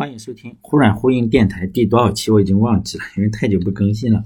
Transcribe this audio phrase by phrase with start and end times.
[0.00, 4.24] 欢迎收听忽软呼应电台第多少期我已经忘记了，因为太久不更新了。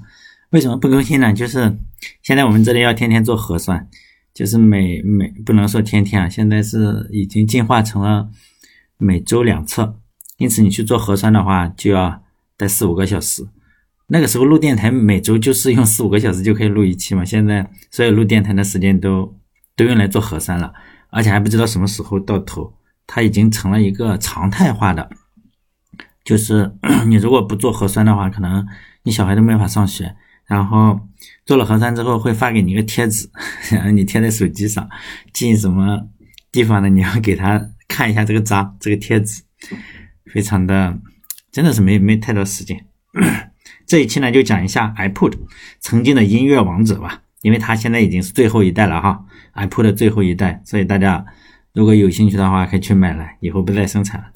[0.51, 1.33] 为什么不更新呢？
[1.33, 1.77] 就是
[2.23, 3.89] 现在我们这里要天天做核酸，
[4.33, 8.31] 就是每每不能说天天啊，现在是已经进化成了
[8.99, 9.95] 每周两次。
[10.37, 12.23] 因此你去做核酸的话，就要
[12.57, 13.45] 待四五个小时。
[14.07, 17.25] 那个时候录电台每周就是用四五个小时就可以录一期嘛。
[17.25, 19.37] 现在所有录电台的时间都
[19.75, 20.73] 都用来做核酸了，
[21.11, 22.73] 而且还不知道什么时候到头，
[23.09, 25.11] 它已经成了一个常态化的。
[26.25, 26.73] 就是
[27.07, 28.67] 你如果不做核酸的话，可能
[29.03, 30.17] 你小孩都没法上学。
[30.47, 31.01] 然后
[31.47, 33.31] 做了核酸之后，会发给你一个贴纸，
[33.71, 34.87] 然后你贴在手机上，
[35.33, 36.07] 进什么
[36.53, 36.89] 地方呢？
[36.91, 39.43] 你要给他看一下这个章，这个贴纸，
[40.31, 40.99] 非常的，
[41.51, 42.85] 真的是没没太多时间。
[43.89, 45.33] 这一期呢，就讲一下 iPod，
[45.81, 51.25] 曾经的音乐王者吧，因为它现在已经是最后一代了哈，iPod 的最后一代，所以大家
[51.73, 54.27] 如果有兴趣的话，可以去买来，以后不再生产了。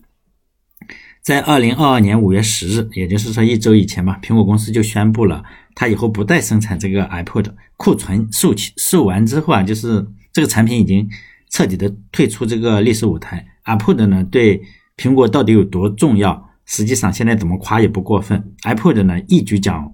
[1.29, 5.45] 在二零二二年五月十日，也就是说一周以前吧，苹果公司就宣布了，
[5.75, 7.45] 它以后不再生产这个 iPod，
[7.77, 11.07] 库存售罄售完之后啊，就是这个产品已经
[11.51, 13.47] 彻底的退出这个历史舞台。
[13.67, 14.63] iPod 呢，对
[14.97, 16.49] 苹果到底有多重要？
[16.65, 18.43] 实际上现在怎么夸也不过分。
[18.63, 19.93] iPod 呢，一举将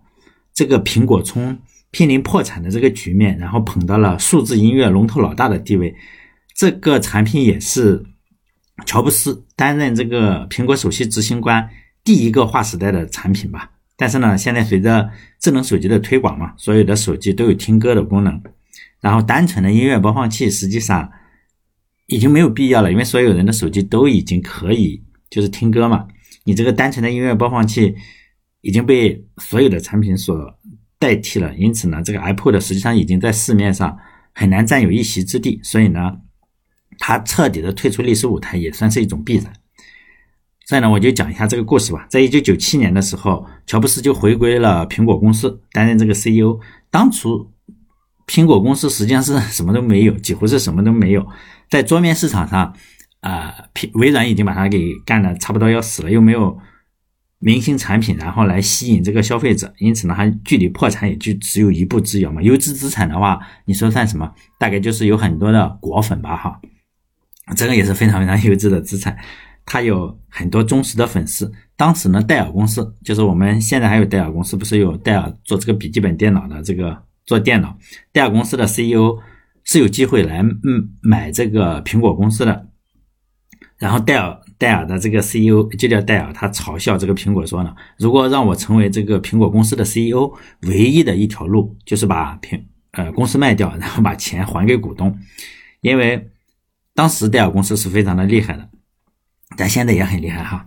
[0.55, 1.59] 这个苹果从
[1.91, 5.97] 濒临破产的这个局面，然后捧到了数字音乐龙头老大的地位。
[6.55, 8.07] 这个产品也是。
[8.87, 11.71] 乔布斯担任这个苹果首席执行官，
[12.03, 13.71] 第一个划时代的产品吧。
[13.97, 15.09] 但是呢，现在随着
[15.39, 18.43] 智能手机的推广嘛，所有的手机都有听歌的功能，
[19.01, 21.09] 然后单纯的音乐播放器实际上
[22.07, 25.01] 已经没有必要了，因为所有人的手机都已经可以
[25.31, 26.09] 就是听歌嘛。
[26.43, 27.95] 你这个单纯的音乐播放器
[28.61, 30.53] 已经被所有的产品所
[30.99, 33.97] 代替了，因此呢，这个 iPod 实际上已经在市面上
[34.33, 35.61] 很难占有一席之地。
[35.63, 36.19] 所以呢。
[36.99, 39.53] 他彻底的退出历史舞台也算是一种必然。
[40.67, 42.07] 再呢，我就讲一下这个故事吧。
[42.09, 46.59] 在一九九七年的时候，乔布斯就回归了苹果公司，担任这个 CEO。
[46.91, 47.51] 当初，
[48.27, 51.27] 苹果公司实际上是什么都没有，几乎是什么都没有。
[51.69, 52.75] 在桌面市场上，
[53.21, 53.55] 啊，
[53.93, 56.59] 微软已经把它给干的差不多要死了，又没有
[57.41, 62.41] 明星产品，然后来吸引这个消费者，因此呢，它距离破产也就只有一步之遥嘛。
[62.41, 64.33] 优质资产的话，你说算什么？
[64.59, 66.59] 大概就是有很多的果粉吧，哈。
[67.57, 69.17] 这个也是非常非常 优质的资产，
[69.67, 71.53] 它有很多忠实的粉丝。
[71.77, 76.97] 当时呢，戴尔公司就是我们现在还有戴尔公司，不是有戴尔做这个笔记本电脑的这个
[77.27, 77.77] 做电脑，
[78.13, 79.19] 戴尔公司的 CEO
[79.65, 82.69] 是有机会来嗯买这个苹果公司的。
[83.77, 90.33] 然后戴尔戴尔的这个 CEO 就叫戴尔，他嘲笑这个苹果说呢，如果让我成为这个苹果公司的 CEO，
[90.69, 92.63] 唯一的一条路就是把苹
[92.93, 95.19] 呃公司卖掉，然后把钱还给股东，
[95.81, 96.31] 因为。
[96.95, 98.69] 当时戴尔公司是非常的厉害的，
[99.57, 100.65] 但现在也很厉害哈，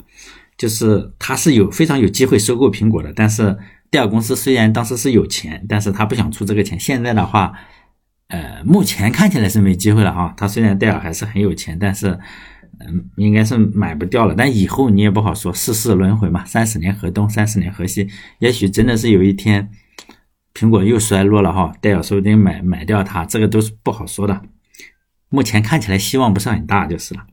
[0.57, 3.13] 就是他是有非常有机会收购苹果的。
[3.13, 3.57] 但是
[3.89, 6.77] 戴尔公司虽然当时是有钱，但是他不想出这个钱。
[6.79, 7.53] 现在的话，
[8.27, 10.33] 呃，目前看起来是没机会了哈。
[10.35, 12.19] 他虽然戴尔还是很有钱，但是
[12.79, 14.35] 嗯，应该是买不掉了。
[14.37, 18.07] 但以后你也不好说，世事轮回嘛，三十年河东，三十年河西，
[18.39, 19.69] 也许真的是有一天
[20.53, 24.41] 苹果又衰落了哈，戴尔说不定买买掉它，这个都是不好说的。
[25.29, 27.25] 目前看起来希望不是很大，就是了。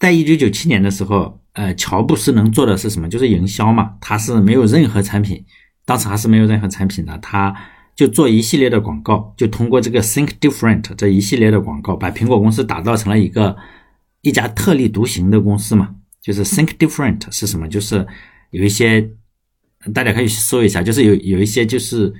[0.00, 3.08] 在一九九七年的时候，呃，乔布斯能做的是什么？
[3.08, 3.94] 就是营销嘛。
[4.00, 5.44] 他是没有任何产品，
[5.84, 7.54] 当时还是没有任何产品的，他
[7.94, 13.56] 就做一系列的广告，就通过这个 Think Different 这一系列的广告，把苹果公司打造成了一个
[14.22, 15.94] 一家特立独行的公司嘛。
[16.20, 17.68] 就是 Think Different 是什么？
[17.68, 18.04] 就是
[18.50, 19.10] 有一些
[19.94, 22.12] 大家可以搜一下，就是有有一些就是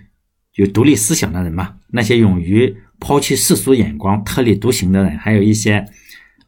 [0.54, 2.76] 有独立思想的人嘛，那些勇于。
[3.04, 5.84] 抛弃世俗眼光、特立独行的人，还有一些，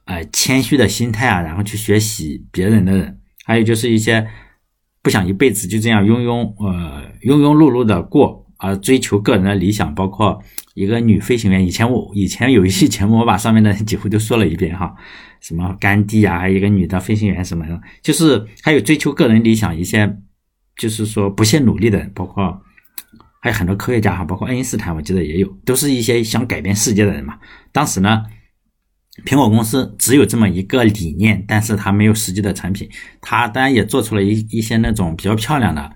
[0.04, 4.24] 呃，谦虚的心态啊，然后去学习别人的人，还有就是一些
[5.02, 9.92] 不想一辈子就这样庸庸呃庸庸碌碌的过，而追求个人的理想。
[9.96, 10.40] 包括
[10.74, 14.94] 一个女飞行员，以前我以前有一期节目，我把上面的几乎都说了一遍哈，
[15.40, 20.16] 什么甘地啊，还有一个女的飞行员什么的，就是还有追求个人理想一些，
[20.76, 22.62] 就是说不懈努力的，包括。
[23.44, 27.38] 还有很多科学家哈，包括爱因斯坦，我记得也有，都是一些想改变世界的人嘛。
[27.72, 28.24] 当时呢，
[29.26, 32.88] 苹果公司只有这么一个理念，但是它没有实际的产品。
[33.20, 35.92] 它当然也做出了一一些那种比较漂亮的，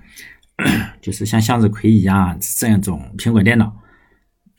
[1.01, 3.75] 就是像向日葵一样这样种苹果电脑。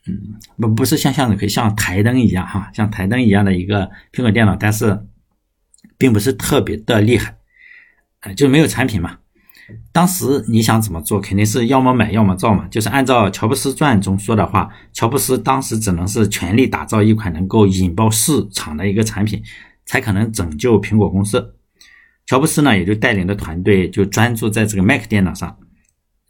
[0.08, 5.00] 嗯，不不是像向日葵，像台灯一样哈，像台灯一样的一个苹果电脑，但是
[5.96, 7.36] 并不是特别的厉害，
[8.22, 9.16] 呃，就没有产品嘛。
[9.92, 12.66] 当时你想怎么做，肯定是要么买，要么造嘛。
[12.68, 19.42] 就是按照《乔布斯传》中说的话，乔布斯当时只能是全力打造一款能够引爆市场的一个产品，
[19.84, 21.54] 才可能拯救苹果公司。
[22.26, 25.56] 乔布斯呢也就带领的团队就专注在这个 Mac 电脑上，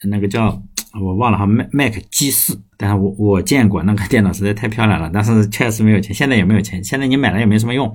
[0.05, 0.63] 那个叫
[0.99, 7.95] 我忘了哈，Mac G 四，但是我我见过那个电脑实在太漂亮了，但是确实没有钱，现在也没有钱，现在你买了也没什么用，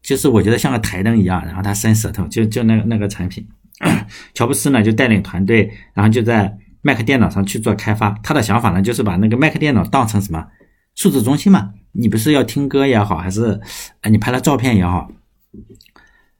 [0.00, 3.44] 就是我觉得像个台灯一样，然后它伸舌头，就就那个那个产品，
[4.34, 10.46] 乔布斯呢就带领团队，然后就在 Mac 电脑上去做开发，他的想法呢就是把那个 Mac 电脑当成什么
[10.94, 11.70] 数字中心嘛。
[11.92, 13.60] 你不是要听歌也好，还是
[14.00, 15.08] 呃你拍了照片也好，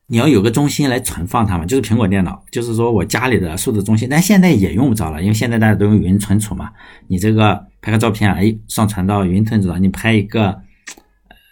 [0.07, 6.71] 你要有个中心来存放它嘛，就是苹果电脑，就是说我家里的数字中心，但现在也用不着了，因为现在大家都用云存储嘛。
[7.07, 10.61] 你这个拍个照片，哎，上传到云存储上；你拍一个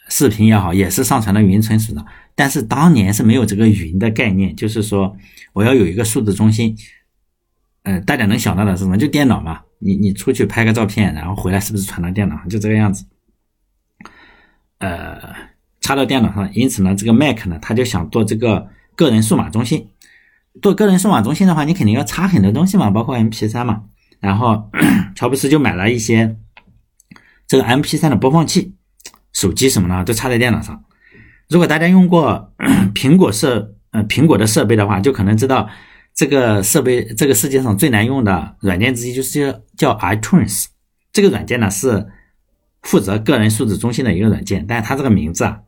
[0.08, 2.04] 视频也好，也是上传到云存储上。
[2.34, 5.16] 但是当年是没有这个云的概念，就是说
[5.52, 6.76] 我要有一个数字中心。
[7.84, 8.96] 呃，大家能想到的是什么？
[8.96, 9.60] 就电脑嘛。
[9.80, 12.48] 你你出去拍个照片，然后回来是不是传到电脑上？
[12.48, 13.04] 就这个样子。
[14.78, 15.20] 呃，
[15.80, 19.88] 插到电脑上，因此呢，这个 Mac 呢，他就想做这个个人数码中心。
[20.60, 23.82] 做个人数码中心的话，你肯定要插很多东西嘛，包括 MP3 嘛。
[24.20, 24.70] 然后
[25.16, 26.36] 乔布斯就买了一些
[27.48, 28.76] 这个 MP3 的播放器、
[29.32, 30.84] 手机什么的，都插在电脑上。
[31.52, 32.52] 如果大家用过
[32.94, 35.68] 苹果设呃苹果的设备的话，就可能知道
[36.14, 40.66] 这个设备这个世界上最难用的软件之一就是叫 iTunes。
[41.12, 42.08] 这个软件呢是。
[42.82, 45.60] 负责个人数字中心的一个软件，但是它这个名字啊，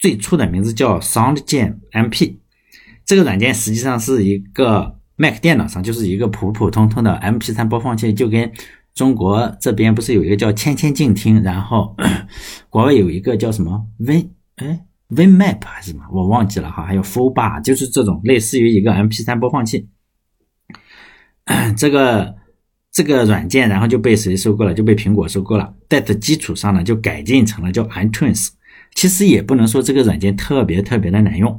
[0.00, 2.36] 最初的名字叫 SoundJam MP。
[3.04, 8.50] 这个软件实际上是一个 Mac 电脑上就是一个普普通通的 MP3 播放器，就跟
[8.94, 11.94] 中国这边不是有一个叫千千静听，然后
[12.70, 19.88] 国外有一个叫什么 Win 哎 WinMap 还是什么，我忘记了哈，还有 Fullbar，就是这种类似于一个 MP3 播放器。
[21.76, 22.36] 这个。
[22.94, 24.74] 这个软件然后就被谁收购了？
[24.74, 25.74] 就被苹果收购了。
[25.88, 28.50] 在这基础上呢，就改进成了叫 iTunes。
[28.94, 31.58] 其实也不能说这个软件特别特别的难用。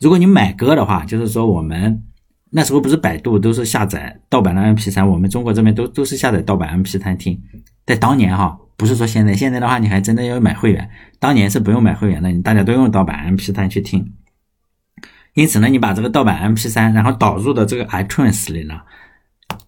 [0.00, 2.02] 如果你买歌的话，就是说我们
[2.50, 7.40] 那时候不是百度都是下载盗版的 MP3，我们中国这边都都是下载盗版 MP3 听。
[7.86, 10.90] 在当年哈，不是说现在，现在的话你还真的要买会员。
[11.18, 14.12] 当年是不用买会员的，你大家都用盗版 MP3 去听。
[15.34, 18.80] 因此呢，你把这个盗版 MP3 然后导入到这个 iTunes 里呢。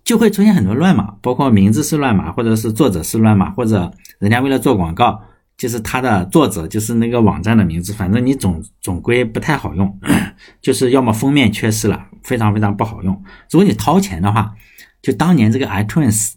[0.02, 5.20] 就会出现很多乱码，包括名字是乱码，或者是作者是乱码，或者人家为了做广告，
[5.56, 9.98] 就是他的作者就是那个网站的名字，反正你总总归不太好用，
[10.60, 13.14] 就是要么封面缺失了，非常非常不好用。
[13.50, 14.54] 如果你掏钱的话，
[15.02, 16.34] 就当年这个 iTunes，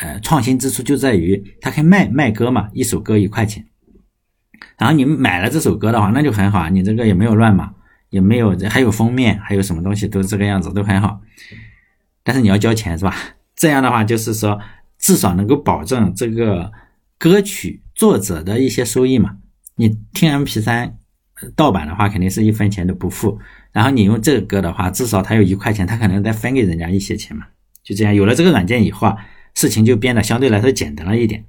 [0.00, 3.66] 呃，创新之处就在于它可以卖卖歌嘛，一首歌一块钱，
[4.78, 7.70] 然后你买了这首歌的话，那就很好啊，你这个也没有乱码，
[8.08, 11.20] 也没有还有封面，还有什么东西都这个样子，都很好。
[12.24, 13.14] 但是你要交钱是吧？
[13.54, 14.58] 这样的话就是说，
[14.98, 16.72] 至少能够保证这个
[17.18, 19.36] 歌曲作者的一些收益嘛。
[19.76, 20.92] 你听 MP3
[21.54, 23.38] 盗版的话，肯定是一分钱都不付。
[23.72, 27.44] 然后你用这个歌的话，至少他有一块钱，他可能再分给人家一些钱嘛。
[27.82, 29.16] 就这样，有了这个软件以后啊，
[29.54, 31.44] 事情就变得相对来说简单了一点。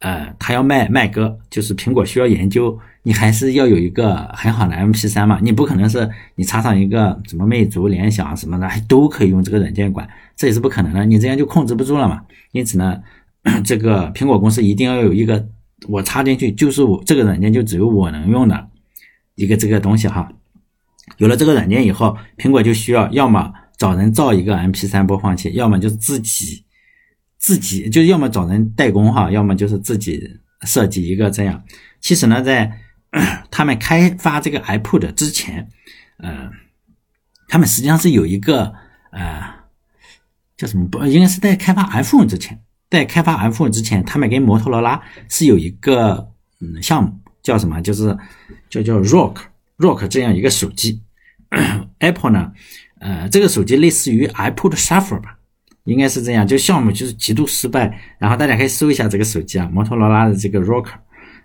[0.00, 10.06] 呃，他要卖卖歌，就是苹果需要研究，你还是要有一个很好的 MP3 嘛，你不可能是你插上一个什么魅族、联想什么的，还都可以用这个软件管，
[10.36, 12.20] 这也是不可能的，你这样就控制不住了嘛。
[12.52, 13.00] 因此呢，
[13.64, 15.48] 这个苹果公司一定要有一个
[15.88, 18.68] 我插进去就是我这个软件就只有我能用的
[19.36, 20.30] 一个这个东西哈。
[21.16, 26.62] 有了这个软件以后，苹果就需要要么找人造一个 MP3 播放器，要么就自己。
[27.44, 31.62] 自己就要么找人代工哈，要么就是自己设计一个这样。
[32.00, 32.72] 其实呢，在
[33.50, 35.68] 他们开发这个 iPod 之前，
[36.16, 36.50] 呃，
[37.46, 38.72] 他们实际上是有一个
[39.12, 39.44] 呃
[40.56, 42.58] 叫什么不，应该是在开发 iPhone 之前，
[42.88, 44.98] 在开发 iPhone 之前，他们跟摩托罗拉
[45.28, 47.78] 是有一个嗯项目，叫什么？
[47.82, 48.16] 就是
[48.70, 49.36] 叫叫 Rock
[49.76, 51.02] Rock 这样一个手机。
[52.00, 52.52] Apple 呢，
[53.00, 55.38] 呃，这个手机类似于 iPod Shuffle 吧。
[55.84, 60.94] 应该是这样，就项目就是极度失败，然后大家可以搜一下这个手机啊，摩托罗拉的这个 Rocker，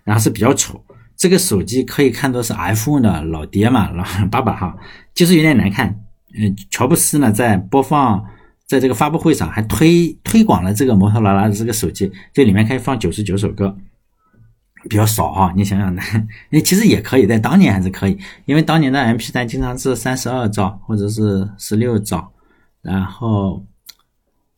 [0.02, 0.82] 然后是比较丑，
[1.14, 4.74] 这个手机可以看作是 iPhone 的老爹嘛，老爸爸哈，
[5.14, 5.94] 就是有点难看。
[6.38, 8.24] 嗯，乔布斯呢在播放，
[8.66, 13.76] 在这个发布会上还推推广了这个摩托罗拉的这个手机，这里面可以放九十九首歌，
[14.88, 16.00] 比较少啊，你想想呢？
[16.48, 18.16] 那 其实也可以，在当年还是可以，
[18.46, 22.32] 因为当年的 MP3 经常是三十二兆或者是十六兆，
[22.80, 23.62] 然后。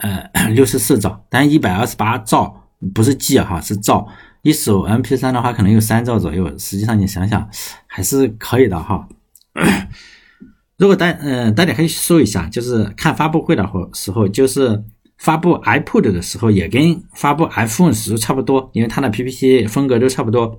[0.03, 4.07] 呃，六十四兆，但一百二十八兆不是 G 哈，是兆。
[4.43, 6.47] 一首 MP3 的话，可能有三兆左右。
[6.59, 7.49] 实际上你想想，
[7.87, 9.09] 还是可以的哈。
[10.77, 13.63] 如果大嗯，大家可以搜一下，就是看发布会的
[13.95, 14.83] 时候，就是
[15.19, 20.59] 发布 iPod 的时候，也跟发布 iPhone 时差不多，因为它的 PPT 风格都差不多。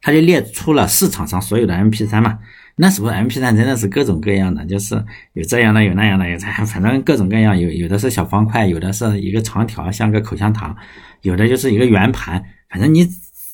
[0.00, 2.38] 它就列出了市场上所有的 MP3 嘛，
[2.78, 5.02] 那时候 M P 三真的是各种各样的，就是
[5.32, 7.58] 有这样的，有那样的，有 反正各种各样。
[7.58, 10.76] 有有的是小方块，有的是一个长条，像个口香糖，
[11.22, 12.44] 有的就是一个圆盘。
[12.68, 13.08] 反正你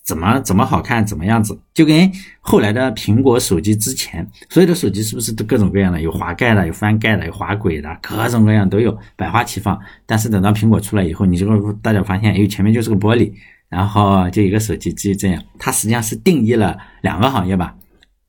[0.05, 2.11] 怎么怎么好看，怎么样子，就跟
[2.41, 6.01] 后来的苹果手机之前所有的手机是不是都各种各样的？
[6.01, 9.79] 有滑盖的，有翻盖的，有滑轨的，各种各样都有，百花齐放。
[10.05, 13.33] 但是等到苹果出来以后，你就会大家发现，哎，前面就是个玻璃，
[13.69, 15.41] 然后就一个手机，就这样。
[15.61, 17.77] 它实际上是定义了两个行业吧。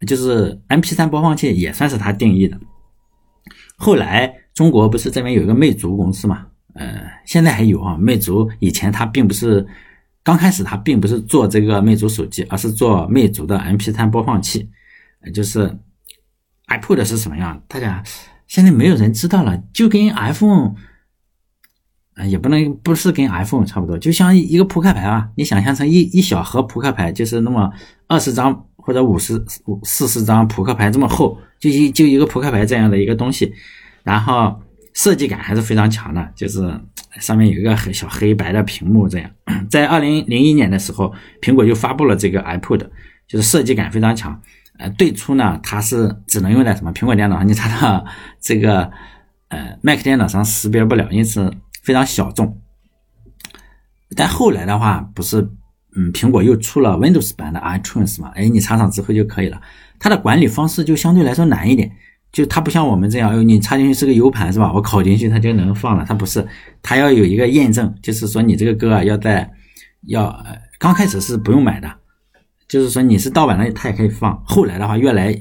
[0.05, 2.59] 就是 M P 三播放器也算是他定义的。
[3.77, 6.45] 后来中国不是这边有一个魅族公司嘛？
[6.75, 7.97] 呃，现在还有啊。
[7.97, 9.65] 魅族以前它并不是
[10.23, 14.69] 刚开始它并不是做这个魅族手机，而是做魅族的 M P 三播放器。
[15.33, 15.75] 就是
[16.67, 17.61] iPod 是什么样？
[17.67, 18.03] 大家
[18.47, 20.75] 现在没有人知道了，就跟 iPhone，
[22.15, 25.29] 啊，也不能不是跟 iPhone 差不多，就像一个扑克牌啊。
[25.35, 27.71] 你想象成一一小盒扑克牌，就是那么
[28.07, 28.67] 二十张。
[28.85, 33.53] 或者五十五四十张扑克牌这么厚，就一就一个扑克牌这样的一个东西，
[34.03, 34.61] 然后
[34.93, 36.59] 设计感还是非常强的，就是
[37.21, 39.31] 上面有一个很小黑白的屏幕这样。
[39.69, 42.85] 在二零零一年的时候，苹果就发布了这个 iPod，
[43.25, 44.37] 就是设计感非常强。
[44.77, 48.05] 呃，最初呢，它是只能用在什么苹果电脑上，你插到
[48.41, 48.91] 这个
[49.47, 51.49] 呃 Mac 电脑上识别不了，因此
[51.83, 52.59] 非常小众。
[54.17, 55.49] 但后来的话，不是。
[55.95, 58.31] 嗯，苹果又出了 Windows 版的 iTunes 嘛？
[58.35, 59.61] 哎，你插上之后就可以了。
[59.99, 61.91] 它的管理方式就相对来说难一点，
[62.31, 64.73] 就它不像我们这样，你插进去是个 U 盘是吧？
[64.73, 66.05] 我拷进去它就能放了。
[66.07, 66.45] 它不是，
[66.81, 69.49] 它要有一个验证，就是说你这个歌啊，要在
[70.07, 70.45] 要
[70.79, 71.89] 刚开始是不用买的，
[72.67, 74.41] 就是说你是盗版的，它也可以放。
[74.45, 75.33] 后来的话，越来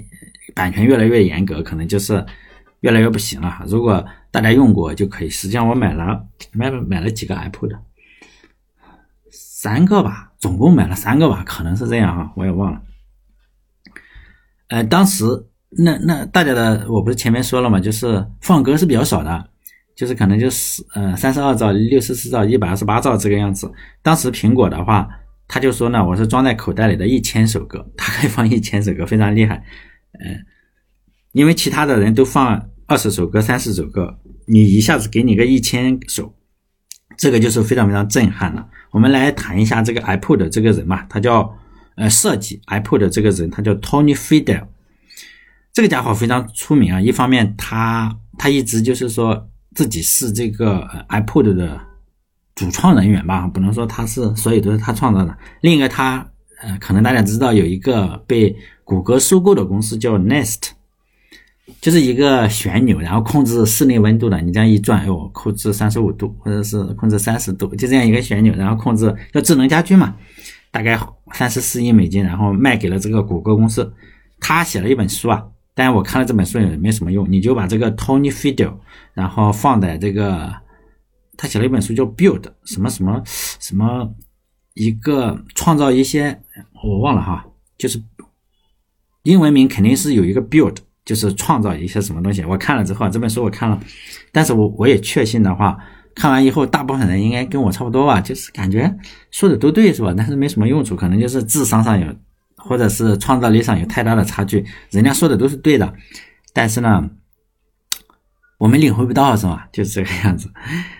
[0.55, 2.25] 版权越来越严格，可能就是
[2.81, 3.63] 越来越不行了。
[3.67, 5.31] 如果大家用过就可以。
[5.31, 7.77] 实际上我买了买买了几个 Apple 的。
[9.63, 12.83] 三个吧，总共买了三个吧，可能是这样啊，我也忘了。
[14.71, 15.25] 呃，当时
[15.71, 19.51] 那那大家的，我不是前面说了嘛，就是放歌是比较少的，
[19.95, 23.71] 就是可能就是呃三十二兆、六十四兆、一百二十八兆这个样子。
[24.03, 25.09] 当时苹果的话，
[25.47, 29.65] 他就说呢，我是装在口袋里的一千首歌，它可以放一千首歌，非常厉害。
[30.15, 30.45] 嗯，
[31.31, 36.35] 因为其他的人都放二十首歌、三十首歌，你一下子给你个一千首。
[37.17, 38.67] 这个就是非常非常震撼了。
[38.91, 41.57] 我们来谈一下这个 iPod 的这个人嘛，他叫
[41.97, 44.65] 呃设计 iPod 的这个人，他叫 Tony Fidel。
[45.73, 51.81] 这个家伙非常出名啊，一方面他他一直就是说自己是这个 iPod 的
[52.55, 55.37] 主创人员吧，不能说他是所有都是他创造的。
[55.61, 56.27] 另一个他
[56.63, 58.55] 呃，可能大家知道有一个被
[58.85, 60.73] 谷歌收购的公司叫 Nest。
[61.81, 64.41] 就是一个旋钮，然后控制室内温度的。
[64.41, 70.17] 你这样一转，哦，控制三十五度，或者是控制三十度，就这样一个旋钮，然后控制叫智能家居嘛。
[70.71, 70.99] 大概
[71.35, 73.93] 三十四亿美金，然后卖给了这个谷歌公司。
[74.41, 77.31] 他写了一本书啊，但是我看了这本书也没什么用。
[77.31, 78.75] 你就把这个 Tony Fidel，
[79.15, 80.53] 然后放在这个，
[81.37, 84.13] 他写了一本书叫 Build 什么什么什么，
[84.75, 86.41] 一个创造一些，
[86.83, 87.47] 我忘了哈，
[87.79, 88.03] 就是
[89.23, 90.77] 英文名肯定是有一个 Build。
[91.05, 93.81] 就是创造一些什么东西，我看了之后，这本书我看了，
[94.31, 95.77] 但是我我也确信的话，
[96.15, 98.95] 看完以后，大部分人应该跟我差不多吧，就是感觉
[99.31, 100.15] 说的都对，是吧？
[100.17, 102.07] 但是没什么用处，可能就是智商上有，
[102.57, 104.65] 或者是创造力上有太大的差距。
[104.91, 105.93] 人家说的都是对的，
[106.53, 107.11] 但是呢，
[108.59, 109.69] 我们领会不到，是吧？
[109.73, 110.49] 就是这个样子。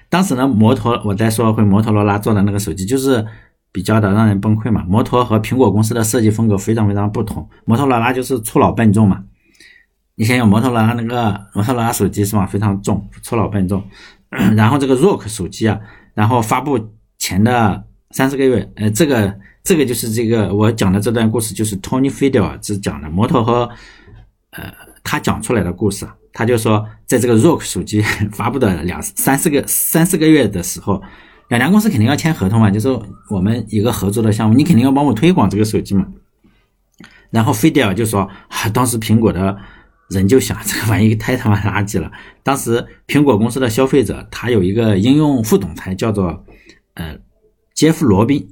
[0.09, 3.25] 当时呢，摩托，我再说回摩托罗拉做的那个手机，就是
[3.71, 4.85] 比较的让人崩溃嘛。
[4.89, 9.23] 摩托和苹果公司的设计风格非常非常不同，摩托罗拉就是粗老笨重嘛。
[10.15, 12.47] 你想想摩托罗拉那个摩托罗拉手机是吧？
[12.47, 13.83] 非常重，粗老笨重。
[14.57, 15.79] 然后这个 Rock 手机啊，
[16.15, 16.79] 然后发布
[17.19, 23.69] 前的三四个月，呃，这个这个就是这个我讲的这段故事，就是 Tony Fidel 只讲的摩托和
[24.51, 26.07] 呃他讲出来的故事。
[26.33, 28.03] 他就说，在这个 Rock 手机
[28.33, 31.03] 发布的两三四个三四个月的时候，
[31.49, 32.89] 两家公司肯定要签合同嘛，就是
[33.29, 36.07] 我们一个合作的项目，你肯定要帮我推广这个手机嘛。
[37.31, 39.57] 然后 Fidel 就说，啊，当时苹果的。
[40.13, 42.11] 人就想 这个玩意太他妈垃圾了。
[42.43, 46.45] 当时苹果公司的消费者，他有一个应用副总裁叫做
[46.95, 47.17] 呃
[47.75, 48.47] 杰夫罗宾，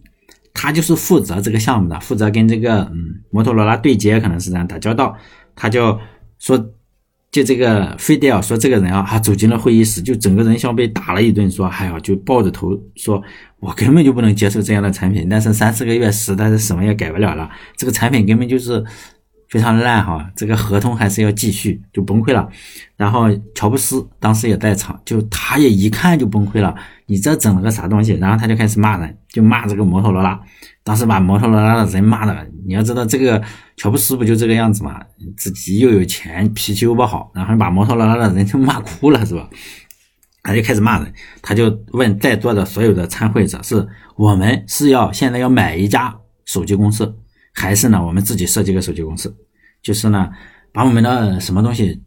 [0.54, 5.16] 他就是负责这个项目的，负责跟这个嗯摩托罗拉对接，可能是这样打交道。
[5.54, 5.98] 他就
[6.38, 6.56] 说，
[7.30, 13.22] 就这个费迪尔说这个人啊，他走进了会议室，就整个人像被打了一顿，说哎呀，就抱着头说，
[13.58, 15.28] 我根本就不能接受这样的产品。
[15.28, 18.84] 但是三四个月实在是什么也改不了了，这个产品根本就是。
[19.50, 22.48] 非常烂哈，这个合同还是要继续，就崩溃了。
[22.96, 26.72] 然后乔布斯当时也在场，就他也一看就崩溃了，
[27.06, 28.12] 你这整了个啥东西？
[28.12, 30.40] 然后他就开始骂人，就骂这个摩托罗拉，
[30.84, 33.42] 当时把摩托罗拉的人骂的，你要知道这个
[33.76, 35.00] 乔布斯不就这个样子嘛，
[35.36, 39.50] 自己又有钱，脾气又不好，然后把摩托罗拉的人就骂哭了，是吧？
[40.44, 47.12] 他就开始骂人，他就问在座的所有的参会者：是我们是要现在要买一家手机公司？
[47.60, 49.36] 还是呢，我们自己设计个手机公司，
[49.82, 50.30] 就是呢，
[50.72, 52.00] 把我们的什么东西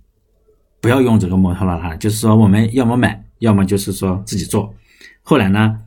[0.82, 4.74] 不要用这个摩托罗拉，就是说我们要么买，要么就是说自己做。
[5.22, 5.78] 后来呢，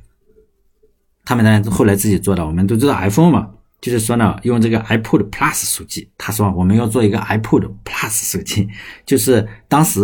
[1.25, 6.09] 他们呢后来自己做的，我们都知道 iPhone 嘛，就是说呢，用这个 iPod Plus 手机。
[6.17, 8.69] 他说我们要做一个 iPod Plus 手机，
[9.05, 10.01] 就是当时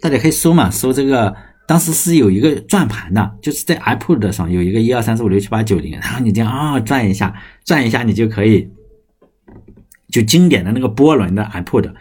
[0.00, 1.32] 大家可以搜嘛，搜这个，
[1.68, 7.32] 当时是有一个转盘的，就是在 iPod 上有一个一二三四五六七八九零，然后你这样啊转一下，
[7.64, 8.68] 转一下你就可以。
[10.14, 11.92] 就经典的那个波轮的 iPod，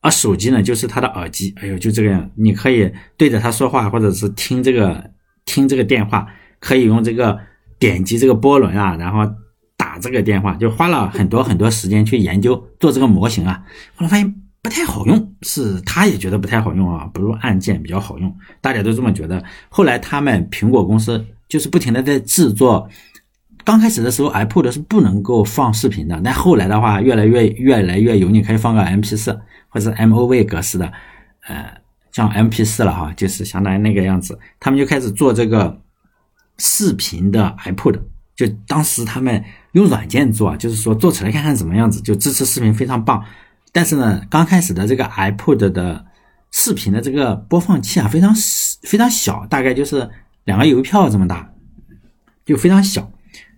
[0.00, 5.10] 而手机呢就是它的耳机，哎呦就这个样，你可以对着它说话，或者是听这个
[5.44, 6.24] 听这个电话，
[6.60, 7.36] 可以用这个
[7.76, 9.28] 点击这个波轮啊，然后
[9.76, 13.60] 打这个电话，就花了很多很多时间去研究做这个模型啊，
[13.96, 19.42] 后来发现不太好用，是他也觉得不太好用啊，不如按键比较好用，大家都这么觉得。
[19.68, 22.88] 后来他们苹果公司就是不停的在制作。
[23.68, 30.90] 刚开始的时候，iPod 是不能够放视频的，但后来的话，越来越越来越有，你可以放个 MP4 或者 MOV 格式的，
[31.46, 31.70] 呃，
[32.10, 34.38] 像 MP4 了哈，就是相当于那个样子。
[34.58, 35.78] 他们就开始做这个
[36.56, 38.00] 视频的 iPod，
[38.34, 43.22] 就当时他们用软件做，就是说做起来看看怎么样子，就支持视频非常棒。
[43.70, 46.02] 但是呢，刚开始的这个 iPod 的
[46.52, 48.34] 视频的这个播放器啊，非常
[48.84, 50.08] 非常小，大概就是
[50.44, 51.46] 两个邮票这么大，
[52.46, 53.06] 就非常小。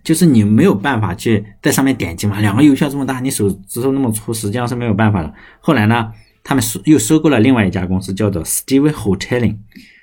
[0.03, 5.33] 就是你没有办法去在上面点击嘛，两个邮票这么大，你手指头那么粗，实际上是没有办法的。
[5.59, 6.11] 后来呢，
[6.43, 9.57] 他们收又收购了另外一家公司，叫做 Steve Hoteling。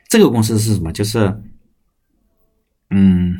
[0.08, 0.92] 这个公司是什么？
[0.92, 1.42] 就是，
[2.90, 3.38] 嗯，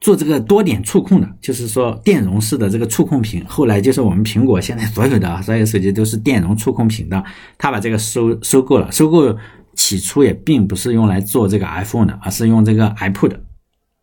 [0.00, 3.44] 做这个多点触控的，就是说电容式的这个触控屏。
[3.46, 7.24] 后来就是我们苹果现在所有的所有手机都是电容触控屏的，
[7.56, 8.90] 他把这个收收购了。
[8.92, 9.34] 收购
[9.74, 13.36] 起初也并不是用来做这个 iPhone 的，而是用这个 iPod。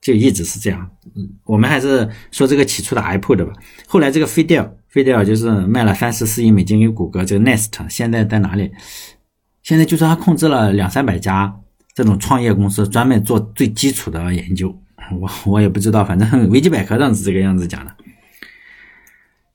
[0.10, 3.54] 就一直是这样，嗯，我们还是说这个起初的 iPod 吧。
[3.86, 7.24] 后来这个飞迪尔，飞迪尔就是卖了三十四亿美金给谷歌。
[7.24, 8.72] 这个 Nest 现在在哪里？
[9.62, 11.54] 现在就是他控制了两三百家
[11.94, 14.76] 这种创业公司，专门做最基础的研究。
[15.22, 17.96] 我我也不知道，反正维基百科上是这个样子讲的。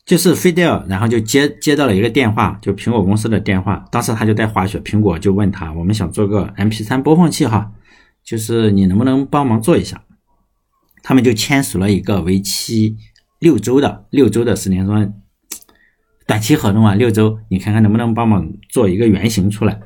[0.07, 3.85] 就是飞迪尔，然后就接接到了一个电话，就苹果公司的电话。
[3.91, 7.73] 当时他就在滑雪，苹果就问他：“我们想做个 MP3 播放器，哈，
[8.23, 10.01] 就是你能不能帮忙做一下？”
[11.05, 12.97] 他们就签署了一个为期
[13.39, 15.07] 六周的六周的十年说
[16.27, 19.79] 短期合同啊，六周，你看看能不能帮忙做一个原型出来？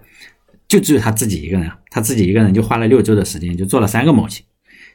[0.69, 4.45] 就只有他自己一个人，他自己一个人就花了六周的时间，就做了三个模型。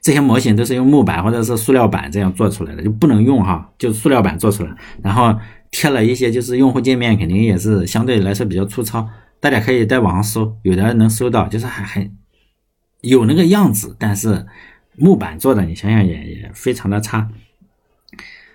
[0.02, 5.38] 这些模型都是用木板或者是塑料板这样做出来的，就不能用哈，就塑料板做出来，然后
[5.72, 9.06] 贴了一些，就是用户界面肯定也是相对来说比较粗糙。
[9.42, 12.10] 大家可以在网上搜，有的能搜到，就是还还
[13.02, 14.46] 有那个样子，但是。
[14.96, 17.30] 木板做的，你想想也也非常的差。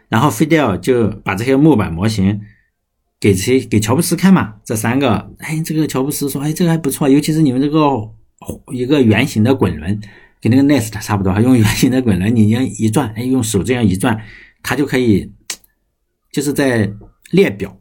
[0.09, 2.40] 然后飞迪尔就把这些木板模型
[3.20, 4.55] 给谁给乔布斯看嘛？
[4.64, 7.79] 这三个，哎，这个乔布斯说，哎，这个还不错，尤其是你们这个
[8.72, 10.01] 一个圆形的滚轮，
[10.40, 14.18] 跟那个 Nest 差不多，用圆形的滚轮，你这样一转，哎，用手这样一转，
[14.62, 15.31] 它就可以
[16.33, 16.90] 就是在
[17.33, 17.79] 列表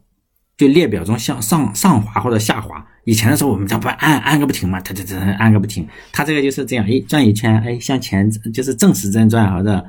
[0.58, 2.84] 就列表中向上上滑或者下滑。
[3.04, 5.88] 以前的时候，我们这不按按个不停嘛，它它它按个不停。
[6.12, 9.82] 它这个就是这样，哎，转一圈，哎，向前就是正时针转或者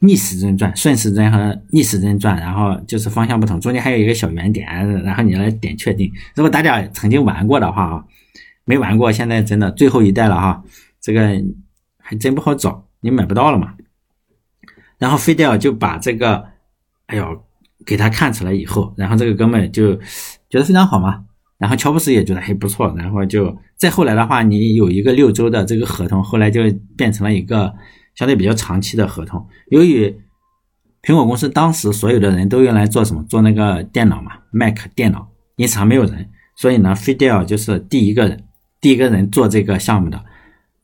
[0.00, 4.66] 逆时针转，顺时针和逆时针转，然后就是方向不同，中间还有一个小圆点，
[5.04, 6.12] 然后你来点确定。
[6.34, 8.04] 如果大家曾经玩过的话啊，
[8.64, 10.62] 没玩过，现在真的最后一代了哈，
[11.00, 11.42] 这个
[11.98, 13.74] 还真不好找，你买不到了嘛。
[14.98, 16.44] 然后飞迪尔就把这个，
[17.06, 17.42] 哎呦，
[17.86, 19.94] 给他看出来以后，然后这个哥们就
[20.48, 21.24] 觉得非常好嘛。
[21.58, 26.62] 然后乔布斯也觉得还不错，然后就再后来的话，你有一个六周的这个合同，后来就
[26.96, 27.70] 变成了一个
[28.14, 29.46] 相对比较长期的合同。
[29.68, 30.08] 由于
[31.02, 33.22] 苹果公司当时所有的人都用来做什么？
[33.24, 38.42] 做那个电脑嘛，Mac 电脑，因此还没有人，所以呢，费迪尔就是第一个人，
[38.80, 40.24] 第一个人做这个项目的，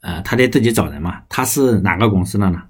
[0.03, 1.23] 呃，他得自己找人嘛。
[1.31, 2.63] 他是哪个公司的呢？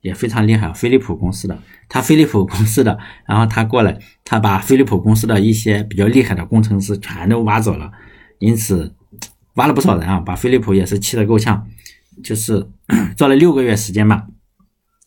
[0.00, 1.58] 也非常厉害，飞利浦公司的，
[1.88, 7.90] 他飞利浦公司的，然后他过来，他把飞利浦公司的一些比较厉害的工程师全都挖走了，
[8.38, 8.94] 因此
[9.54, 11.66] 挖了不少人啊，把飞利浦也是气得够呛，
[12.22, 12.66] 就是
[13.16, 14.26] 做了六个月时间吧，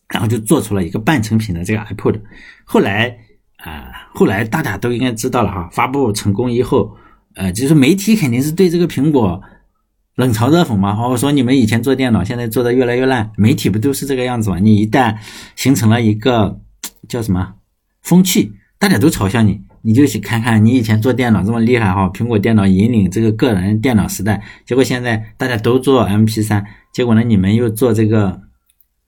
[0.08, 2.20] 然后就做出了一个半成品的这个 iPod，
[2.64, 3.16] 后来
[3.56, 6.94] 啊，后来大家都应该知道了哈，发布成功以后，
[7.34, 9.40] 呃，就是媒体肯定是对这个苹果
[10.16, 14.58] 冷嘲热讽嘛，或者说你们以前做电脑，现在做的越来越烂，媒体不都是这个样子吗？
[14.58, 15.16] 你一旦
[15.56, 16.60] 形成了一个
[17.08, 17.54] 叫什么
[18.02, 28.40] 风气，大家都嘲笑你，你就去看看你以前做电脑这么厉害哈，苹果电脑引领这个个人电脑时代，结果现在大家都做 MP3，结果呢你们又做这个。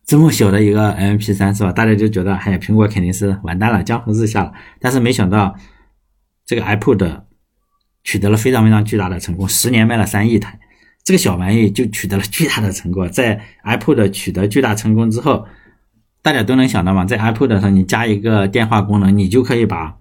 [0.06, 1.72] 这么小的一个 MP3 是吧？
[1.72, 4.52] 大家就觉得，哎呀，苹果肯定是完蛋了，江河日下了。
[4.78, 5.54] 但是没想到，
[6.44, 7.22] 这个 iPod
[8.02, 10.60] 取得了非常非常巨大的成功，十年卖了三亿台。
[11.04, 13.08] 这个小玩意就取得了巨大的成功。
[13.10, 15.46] 在 iPod 取得巨大成功之后，
[16.22, 19.96] 大家都能想到嘛，在 iPod 上你加一个电话功能，你就可以把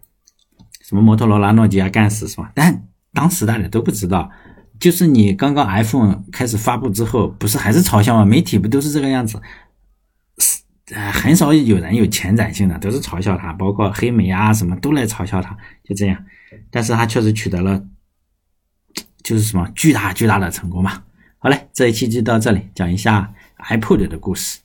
[0.81, 2.51] 什么摩托罗拉、诺基亚干死，是吧？
[2.55, 4.31] 但当时大家都不知道，
[4.79, 8.23] 就是你刚刚 iPhone 开始发布之后，不是还是嘲笑吗？
[8.23, 9.41] 媒体不都是这个样子？
[10.93, 16.25] 呃，很少有人有前瞻性的，都是嘲笑他，包括黑莓啊什么都来嘲笑他，就这样。
[16.69, 17.81] 但是他确实取得了，
[19.23, 21.03] 就是什么巨大巨大的成功嘛。
[21.37, 23.33] 好嘞，这一期就到这里，讲一下
[23.69, 24.59] iPod 的故事。